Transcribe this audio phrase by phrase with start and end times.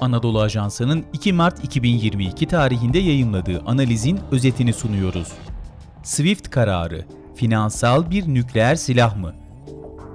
[0.00, 5.28] Anadolu Ajansı'nın 2 Mart 2022 tarihinde yayımladığı analizin özetini sunuyoruz.
[6.02, 7.04] SWIFT kararı
[7.36, 9.34] finansal bir nükleer silah mı?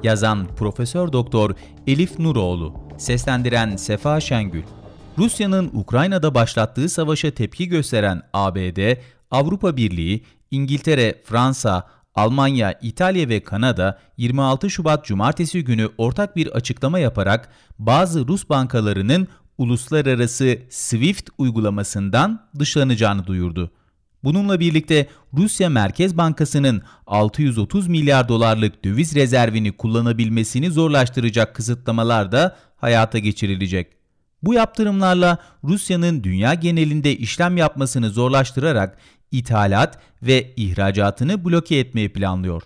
[0.03, 1.55] Yazan Profesör Doktor
[1.87, 4.63] Elif Nuroğlu, seslendiren Sefa Şengül.
[5.17, 8.97] Rusya'nın Ukrayna'da başlattığı savaşa tepki gösteren ABD,
[9.31, 16.99] Avrupa Birliği, İngiltere, Fransa, Almanya, İtalya ve Kanada 26 Şubat Cumartesi günü ortak bir açıklama
[16.99, 17.49] yaparak
[17.79, 19.27] bazı Rus bankalarının
[19.57, 23.71] uluslararası SWIFT uygulamasından dışlanacağını duyurdu.
[24.23, 33.19] Bununla birlikte Rusya Merkez Bankası'nın 630 milyar dolarlık döviz rezervini kullanabilmesini zorlaştıracak kısıtlamalar da hayata
[33.19, 33.87] geçirilecek.
[34.43, 38.97] Bu yaptırımlarla Rusya'nın dünya genelinde işlem yapmasını zorlaştırarak
[39.31, 42.63] ithalat ve ihracatını bloke etmeyi planlıyor.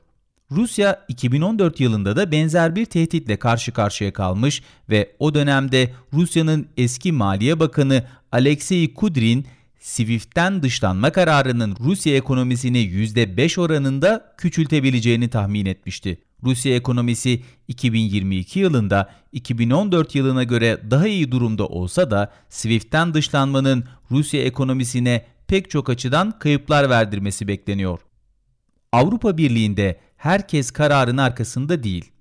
[0.52, 7.12] Rusya 2014 yılında da benzer bir tehditle karşı karşıya kalmış ve o dönemde Rusya'nın eski
[7.12, 9.46] Maliye Bakanı Alexei Kudrin,
[9.80, 16.18] SWIFT'ten dışlanma kararının Rusya ekonomisini %5 oranında küçültebileceğini tahmin etmişti.
[16.44, 24.44] Rusya ekonomisi 2022 yılında 2014 yılına göre daha iyi durumda olsa da SWIFT'ten dışlanmanın Rusya
[24.44, 28.00] ekonomisine pek çok açıdan kayıplar verdirmesi bekleniyor.
[28.92, 32.12] Avrupa Birliği'nde herkes kararın arkasında değil.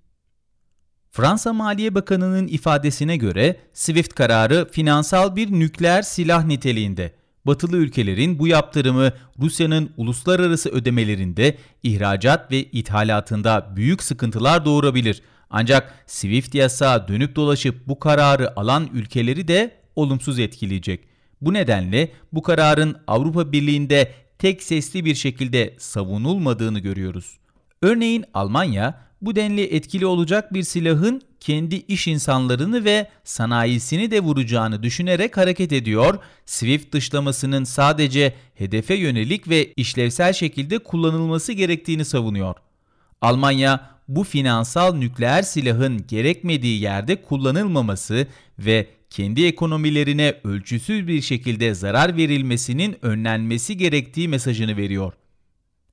[1.10, 7.14] Fransa Maliye Bakanı'nın ifadesine göre SWIFT kararı finansal bir nükleer silah niteliğinde.
[7.46, 15.22] Batılı ülkelerin bu yaptırımı Rusya'nın uluslararası ödemelerinde, ihracat ve ithalatında büyük sıkıntılar doğurabilir.
[15.50, 21.04] Ancak SWIFT yasağı dönüp dolaşıp bu kararı alan ülkeleri de olumsuz etkileyecek.
[21.40, 27.38] Bu nedenle bu kararın Avrupa Birliği'nde tek sesli bir şekilde savunulmadığını görüyoruz.
[27.82, 34.82] Örneğin Almanya bu denli etkili olacak bir silahın kendi iş insanlarını ve sanayisini de vuracağını
[34.82, 36.18] düşünerek hareket ediyor.
[36.46, 42.54] SWIFT dışlamasının sadece hedefe yönelik ve işlevsel şekilde kullanılması gerektiğini savunuyor.
[43.20, 48.26] Almanya bu finansal nükleer silahın gerekmediği yerde kullanılmaması
[48.58, 55.12] ve kendi ekonomilerine ölçüsüz bir şekilde zarar verilmesinin önlenmesi gerektiği mesajını veriyor.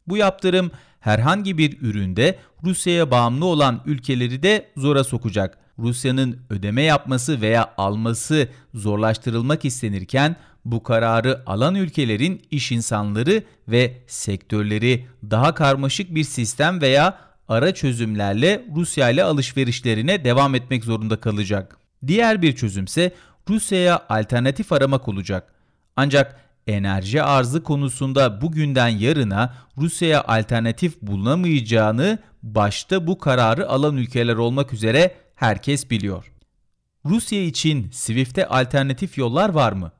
[0.07, 5.57] Bu yaptırım herhangi bir üründe Rusya'ya bağımlı olan ülkeleri de zora sokacak.
[5.79, 15.07] Rusya'nın ödeme yapması veya alması zorlaştırılmak istenirken bu kararı alan ülkelerin iş insanları ve sektörleri
[15.23, 17.17] daha karmaşık bir sistem veya
[17.47, 21.77] ara çözümlerle Rusya ile alışverişlerine devam etmek zorunda kalacak.
[22.07, 23.11] Diğer bir çözümse
[23.49, 25.53] Rusya'ya alternatif aramak olacak.
[25.95, 34.73] Ancak enerji arzı konusunda bugünden yarına Rusya'ya alternatif bulunamayacağını başta bu kararı alan ülkeler olmak
[34.73, 36.31] üzere herkes biliyor.
[37.05, 39.91] Rusya için SWIFT'e alternatif yollar var mı?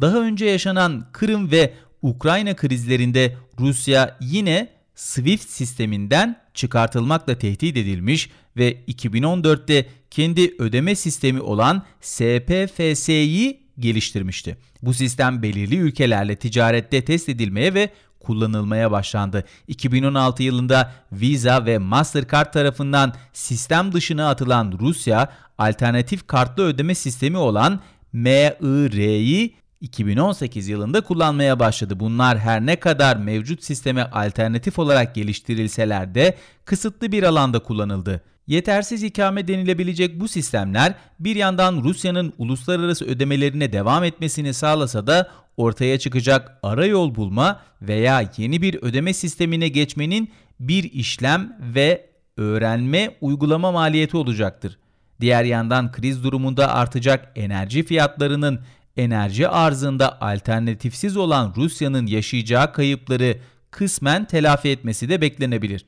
[0.00, 8.84] Daha önce yaşanan Kırım ve Ukrayna krizlerinde Rusya yine SWIFT sisteminden çıkartılmakla tehdit edilmiş ve
[8.88, 14.56] 2014'te kendi ödeme sistemi olan SPFS'yi geliştirmişti.
[14.82, 17.90] Bu sistem belirli ülkelerle ticarette test edilmeye ve
[18.20, 19.44] kullanılmaya başlandı.
[19.68, 27.80] 2016 yılında Visa ve Mastercard tarafından sistem dışına atılan Rusya, alternatif kartlı ödeme sistemi olan
[28.12, 32.00] MIR'yi 2018 yılında kullanmaya başladı.
[32.00, 38.22] Bunlar her ne kadar mevcut sisteme alternatif olarak geliştirilseler de kısıtlı bir alanda kullanıldı.
[38.46, 45.98] Yetersiz ikame denilebilecek bu sistemler bir yandan Rusya'nın uluslararası ödemelerine devam etmesini sağlasa da ortaya
[45.98, 52.06] çıkacak ara yol bulma veya yeni bir ödeme sistemine geçmenin bir işlem ve
[52.36, 54.78] öğrenme uygulama maliyeti olacaktır.
[55.20, 58.60] Diğer yandan kriz durumunda artacak enerji fiyatlarının
[58.96, 63.38] enerji arzında alternatifsiz olan Rusya'nın yaşayacağı kayıpları
[63.70, 65.86] kısmen telafi etmesi de beklenebilir.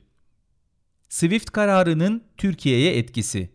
[1.09, 3.49] SWIFT kararının Türkiye'ye etkisi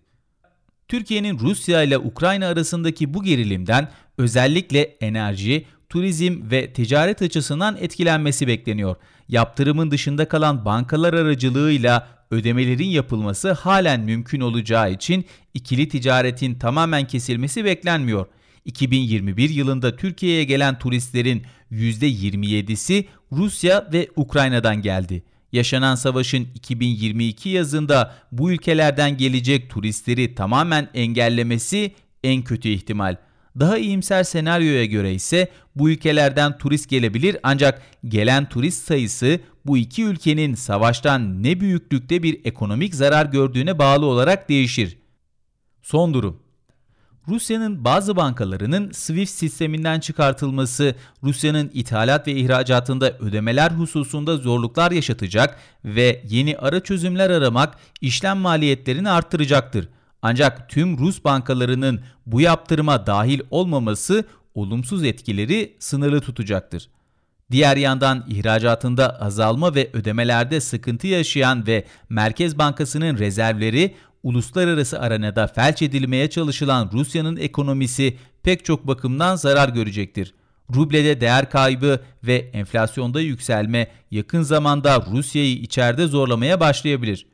[0.88, 3.88] Türkiye'nin Rusya ile Ukrayna arasındaki bu gerilimden
[4.18, 8.96] özellikle enerji, turizm ve ticaret açısından etkilenmesi bekleniyor.
[9.28, 15.24] Yaptırımın dışında kalan bankalar aracılığıyla ödemelerin yapılması halen mümkün olacağı için
[15.54, 18.26] ikili ticaretin tamamen kesilmesi beklenmiyor.
[18.64, 25.22] 2021 yılında Türkiye'ye gelen turistlerin %27'si Rusya ve Ukrayna'dan geldi.
[25.52, 31.92] Yaşanan savaşın 2022 yazında bu ülkelerden gelecek turistleri tamamen engellemesi
[32.24, 33.16] en kötü ihtimal.
[33.60, 40.04] Daha iyimser senaryoya göre ise bu ülkelerden turist gelebilir ancak gelen turist sayısı bu iki
[40.04, 44.98] ülkenin savaştan ne büyüklükte bir ekonomik zarar gördüğüne bağlı olarak değişir.
[45.82, 46.41] Son durum
[47.28, 56.22] Rusya'nın bazı bankalarının SWIFT sisteminden çıkartılması, Rusya'nın ithalat ve ihracatında ödemeler hususunda zorluklar yaşatacak ve
[56.28, 59.88] yeni ara çözümler aramak işlem maliyetlerini arttıracaktır.
[60.22, 64.24] Ancak tüm Rus bankalarının bu yaptırıma dahil olmaması
[64.54, 66.88] olumsuz etkileri sınırlı tutacaktır.
[67.50, 75.82] Diğer yandan ihracatında azalma ve ödemelerde sıkıntı yaşayan ve Merkez Bankası'nın rezervleri uluslararası arenada felç
[75.82, 80.34] edilmeye çalışılan Rusya'nın ekonomisi pek çok bakımdan zarar görecektir.
[80.74, 87.26] Rublede değer kaybı ve enflasyonda yükselme yakın zamanda Rusya'yı içeride zorlamaya başlayabilir.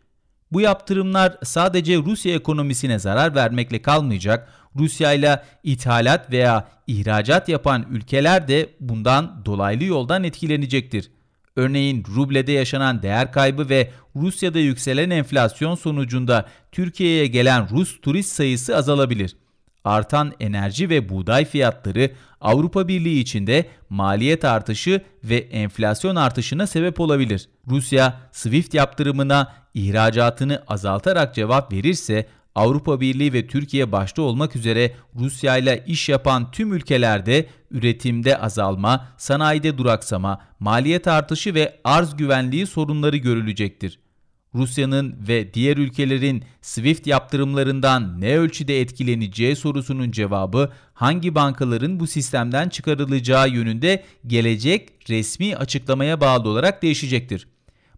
[0.52, 8.49] Bu yaptırımlar sadece Rusya ekonomisine zarar vermekle kalmayacak, Rusya ile ithalat veya ihracat yapan ülkeler
[8.49, 11.11] de bundan dolaylı yoldan etkilenecektir.
[11.58, 18.76] Örneğin rublede yaşanan değer kaybı ve Rusya'da yükselen enflasyon sonucunda Türkiye'ye gelen Rus turist sayısı
[18.76, 19.37] azalabilir.
[19.84, 22.10] Artan enerji ve buğday fiyatları
[22.40, 27.49] Avrupa Birliği içinde maliyet artışı ve enflasyon artışına sebep olabilir.
[27.69, 35.56] Rusya SWIFT yaptırımına ihracatını azaltarak cevap verirse Avrupa Birliği ve Türkiye başta olmak üzere Rusya
[35.56, 43.17] ile iş yapan tüm ülkelerde üretimde azalma, sanayide duraksama, maliyet artışı ve arz güvenliği sorunları
[43.17, 43.99] görülecektir.
[44.55, 52.69] Rusya'nın ve diğer ülkelerin SWIFT yaptırımlarından ne ölçüde etkileneceği sorusunun cevabı hangi bankaların bu sistemden
[52.69, 57.49] çıkarılacağı yönünde gelecek resmi açıklamaya bağlı olarak değişecektir.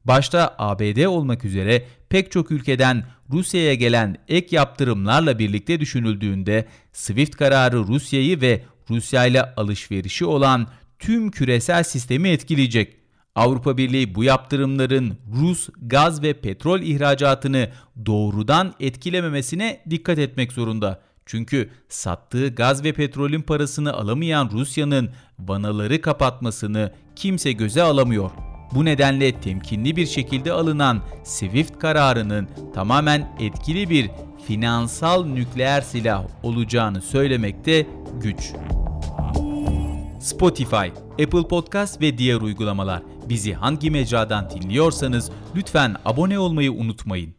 [0.05, 7.79] Başta ABD olmak üzere pek çok ülkeden Rusya'ya gelen ek yaptırımlarla birlikte düşünüldüğünde SWIFT kararı
[7.79, 10.67] Rusya'yı ve Rusya ile alışverişi olan
[10.99, 12.97] tüm küresel sistemi etkileyecek.
[13.35, 17.69] Avrupa Birliği bu yaptırımların Rus gaz ve petrol ihracatını
[18.07, 21.01] doğrudan etkilememesine dikkat etmek zorunda.
[21.27, 28.50] Çünkü sattığı gaz ve petrolün parasını alamayan Rusya'nın vanaları kapatmasını kimse göze alamıyor.
[28.75, 34.11] Bu nedenle temkinli bir şekilde alınan SWIFT kararının tamamen etkili bir
[34.47, 37.87] finansal nükleer silah olacağını söylemekte
[38.23, 38.53] güç.
[40.21, 43.03] Spotify, Apple Podcast ve diğer uygulamalar.
[43.29, 47.35] Bizi hangi mecradan dinliyorsanız lütfen abone olmayı unutmayın.